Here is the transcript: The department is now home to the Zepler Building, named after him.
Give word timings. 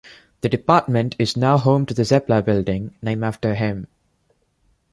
The 0.41 0.49
department 0.49 1.15
is 1.19 1.37
now 1.37 1.59
home 1.59 1.85
to 1.85 1.93
the 1.93 2.01
Zepler 2.01 2.43
Building, 2.43 2.95
named 3.03 3.23
after 3.23 3.53
him. 3.53 3.85